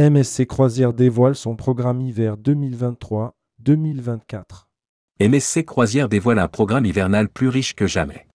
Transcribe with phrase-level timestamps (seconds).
[0.00, 4.42] MSC Croisière dévoile son programme hiver 2023-2024.
[5.20, 8.26] MSC Croisière dévoile un programme hivernal plus riche que jamais.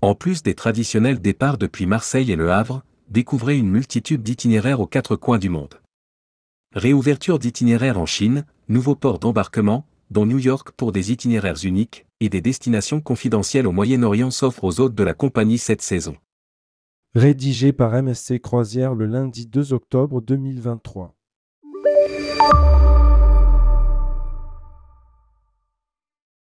[0.00, 4.88] En plus des traditionnels départs depuis Marseille et Le Havre, découvrez une multitude d'itinéraires aux
[4.88, 5.80] quatre coins du monde.
[6.74, 12.28] Réouverture d'itinéraires en Chine, nouveaux ports d'embarquement, dont New York pour des itinéraires uniques, et
[12.28, 16.16] des destinations confidentielles au Moyen-Orient s'offrent aux hôtes de la compagnie cette saison.
[17.14, 21.14] Rédigé par MSC Croisière le lundi 2 octobre 2023.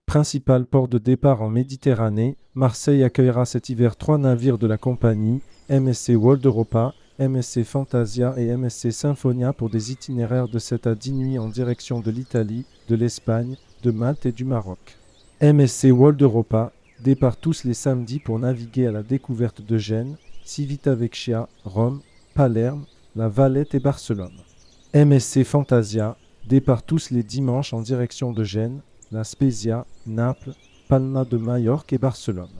[0.04, 5.40] Principal port de départ en Méditerranée, Marseille accueillera cet hiver trois navires de la compagnie,
[5.70, 11.12] MSC World Europa, MSC Fantasia et MSC Symphonia pour des itinéraires de 7 à 10
[11.12, 14.98] nuits en direction de l'Italie, de l'Espagne, de Malte et du Maroc.
[15.40, 20.18] MSC World Europa départ tous les samedis pour naviguer à la découverte de Gênes,
[20.50, 22.00] Civitavecchia, Rome,
[22.34, 22.84] Palerme,
[23.14, 24.34] la Valette et Barcelone.
[24.92, 28.80] MSC Fantasia départ tous les dimanches en direction de Gênes,
[29.12, 30.54] la Spezia, Naples,
[30.88, 32.50] Palma de Majorque et Barcelone.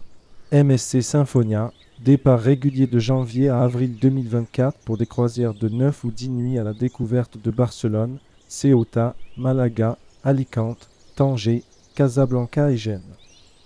[0.52, 6.12] MSC Symphonia, départ régulier de janvier à avril 2024 pour des croisières de 9 ou
[6.12, 11.64] 10 nuits à la découverte de Barcelone, Ceuta, Malaga, Alicante, Tanger,
[11.96, 13.16] Casablanca et Gênes.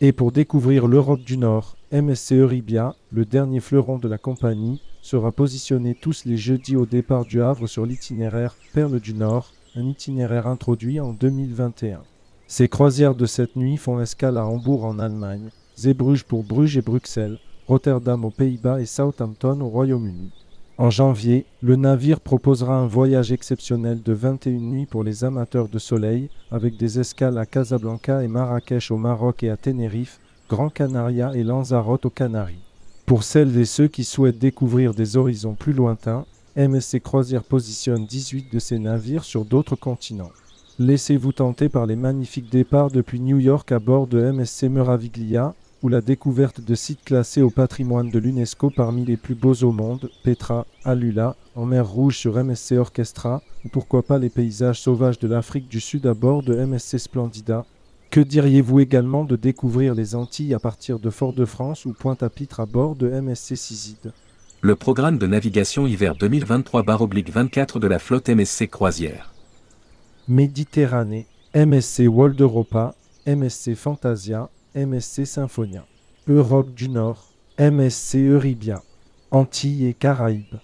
[0.07, 5.33] Et pour découvrir l'Europe du Nord, MSC Euribia, le dernier fleuron de la compagnie, sera
[5.33, 10.47] positionné tous les jeudis au départ du Havre sur l'itinéraire Perle du Nord, un itinéraire
[10.47, 12.03] introduit en 2021.
[12.47, 16.83] Ces croisières de cette nuit font escale à Hambourg en Allemagne, Zeebrugge pour Bruges et
[16.83, 20.33] Bruxelles, Rotterdam aux Pays-Bas et Southampton au Royaume-Uni.
[20.77, 25.79] En janvier, le navire proposera un voyage exceptionnel de 21 nuits pour les amateurs de
[25.79, 31.31] soleil, avec des escales à Casablanca et Marrakech au Maroc et à Tenerife, Gran Canaria
[31.35, 32.59] et Lanzarote aux Canaries.
[33.07, 38.53] Pour celles et ceux qui souhaitent découvrir des horizons plus lointains, MSC Croisière positionne 18
[38.53, 40.33] de ses navires sur d'autres continents.
[40.81, 45.55] Laissez-vous tenter par les magnifiques départs depuis New York à bord de MSC Meraviglia
[45.85, 49.71] ou la découverte de sites classés au patrimoine de l'UNESCO parmi les plus beaux au
[49.71, 55.19] monde, Petra, Alula, en mer Rouge sur MSC Orchestra, ou pourquoi pas les paysages sauvages
[55.19, 57.67] de l'Afrique du Sud à bord de MSC Splendida.
[58.11, 62.97] Que diriez-vous également de découvrir les Antilles à partir de Fort-de-France ou Pointe-à-Pitre à bord
[62.97, 64.13] de MSC Siside?
[64.63, 69.35] Le programme de navigation hiver 2023-24 de la flotte MSC Croisière.
[70.29, 72.95] Méditerranée, MSC World Europa,
[73.27, 75.87] MSC Fantasia, MSC Symphonia.
[76.29, 78.83] Europe du Nord, MSC Euribia.
[79.31, 80.59] Antilles et Caraïbes.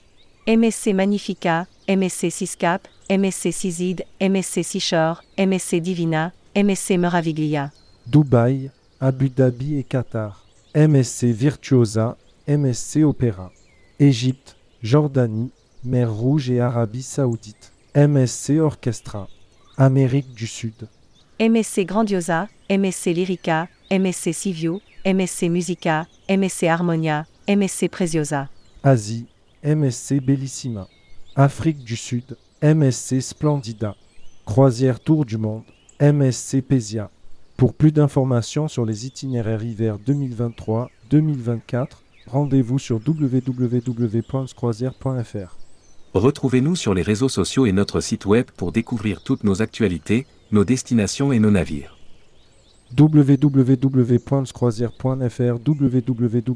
[0.46, 7.70] MSC Magnifica, MSC Siscap, MSC Siside, MSC Seashore, MSC Divina, MSC Meraviglia.
[8.06, 10.44] Dubaï, Abu Dhabi et Qatar.
[10.74, 12.16] MSC Virtuosa,
[12.48, 13.52] MSC Opéra.
[13.98, 15.50] Égypte, Jordanie,
[15.84, 17.72] Mer Rouge et Arabie Saoudite.
[17.94, 19.28] MSC Orchestra.
[19.76, 20.88] Amérique du Sud.
[21.40, 28.48] MSC Grandiosa, MSC Lyrica, MSC Sivio, MSC Musica, MSC Harmonia, MSC Preziosa.
[28.84, 29.26] Asie,
[29.64, 30.86] MSC Bellissima.
[31.34, 33.96] Afrique du Sud, MSC Splendida.
[34.46, 35.64] Croisière Tour du Monde,
[36.00, 37.10] MSC Pesia.
[37.56, 41.88] Pour plus d'informations sur les itinéraires hiver 2023-2024,
[42.28, 45.56] rendez-vous sur www.croisière.fr.
[46.14, 50.64] Retrouvez-nous sur les réseaux sociaux et notre site web pour découvrir toutes nos actualités, nos
[50.64, 51.96] destinations et nos navires.
[52.98, 56.50] www.croisière.fr www.msk.fr